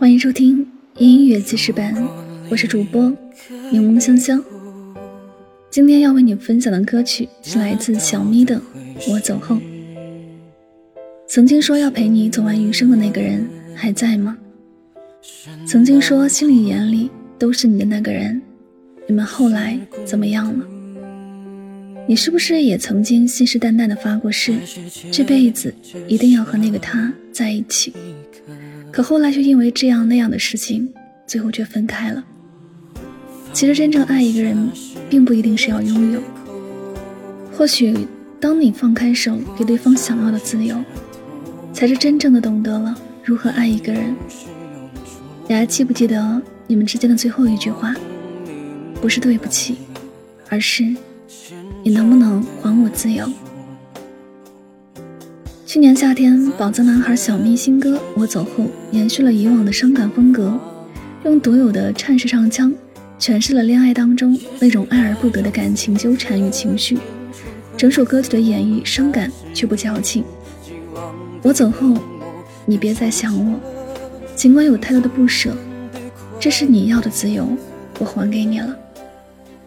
[0.00, 1.94] 欢迎收听音乐记事本，
[2.50, 3.14] 我是主播
[3.70, 4.42] 柠檬香香。
[5.70, 8.56] 今天要为你分享的歌曲是来自小咪的
[9.12, 9.56] 《我走后》。
[11.28, 14.38] 曾经说要陪你走完余生的那个人还在吗？
[15.66, 18.40] 曾经说心里眼里都是你的那个人，
[19.06, 20.66] 你们后来怎么样了？
[22.08, 24.54] 你是不是也曾经信誓旦旦的发过誓，
[25.12, 25.74] 这辈子
[26.08, 27.92] 一定要和那个他在一起？
[28.92, 30.92] 可后来却因为这样那样的事情，
[31.26, 32.24] 最后却分开了。
[33.52, 34.70] 其实真正爱一个人，
[35.08, 36.20] 并不一定是要拥有。
[37.52, 38.06] 或许
[38.40, 40.76] 当你放开手，给对方想要的自由，
[41.72, 44.14] 才是真正的懂得了如何爱一个人。
[45.46, 47.94] 你还记不记得你们之间的最后一句话？
[49.00, 49.76] 不是对不起，
[50.48, 50.84] 而是
[51.82, 53.26] 你能不能还我自由？
[55.72, 60.58] 去年夏天，宝藏男孩小咪新歌《我走后》延续了以往的伤感风格，
[61.22, 62.74] 用独有的颤式唱腔
[63.20, 66.98] 诠释了恋爱当中那种爱而不得的感情纠缠与情绪。
[67.76, 70.24] 整首歌曲的演绎伤感却不矫情。
[71.40, 71.96] 我走后，
[72.66, 73.56] 你别再想我，
[74.34, 75.56] 尽管有太多的不舍，
[76.40, 77.46] 这是你要的自由，
[78.00, 78.76] 我还给你了。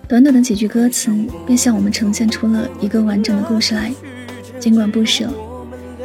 [0.10, 3.90] 短短的几句歌词，便向我们呈现出了一个完整的故事来。
[4.60, 5.30] 尽管不舍。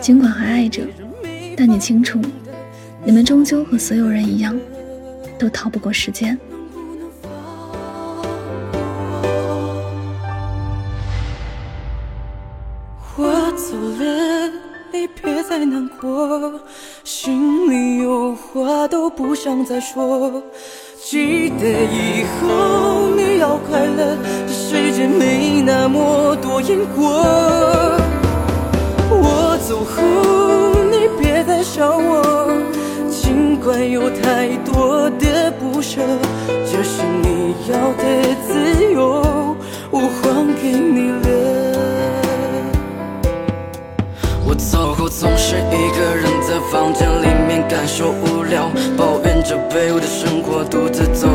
[0.00, 0.82] 尽管还爱着，
[1.56, 2.20] 但你清楚，
[3.04, 4.58] 你们终究和所有人一样，
[5.38, 6.38] 都逃不过时间。
[13.16, 14.50] 我走了，
[14.92, 16.60] 你别再难过，
[17.02, 20.42] 心里有话都不想再说。
[21.04, 27.97] 记得以后你要快乐，这世界没那么多因果。
[34.64, 36.00] 多的不舍，
[36.70, 38.04] 这是你要的
[38.46, 39.56] 自由，
[39.90, 41.26] 我还给你了。
[44.46, 51.27] 我走后，总是一个人在房间里面感受无聊，抱怨着卑微的生活，独自走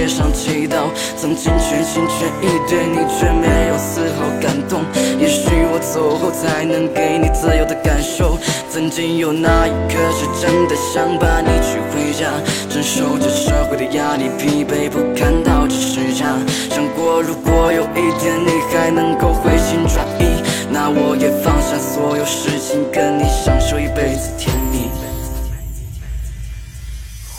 [0.00, 0.88] 街上祈祷。
[1.14, 4.80] 曾经全心全意对你，却没有丝毫感动。
[5.20, 8.38] 也许我走后，才能给你自由的感受。
[8.70, 12.32] 曾经有那一刻，是真的想把你娶回家，
[12.70, 16.32] 承受着社会的压力，疲惫不堪到只是家。
[16.70, 20.40] 想过如果有一天你还能够回心转意，
[20.70, 24.88] 那我也放下所有事情，跟你享受一辈子甜蜜。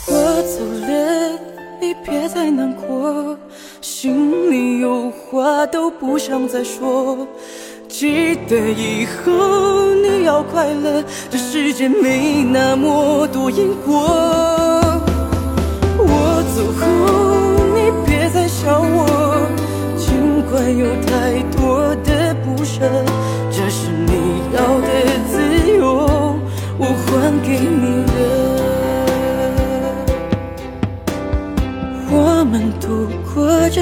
[0.06, 0.14] 我
[0.46, 1.51] 走了，
[1.82, 3.36] 你别再难过。
[3.80, 7.26] 心里有话都不想再说，
[7.88, 13.92] 记得以后你要快乐，这世界没那么多因果。
[15.98, 17.51] 我走后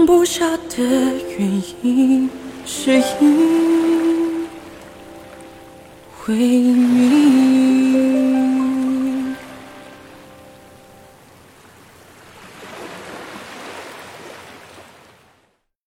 [0.00, 0.82] 放不下的
[1.36, 2.30] 原因，
[2.64, 4.46] 是因
[6.26, 7.89] 为你。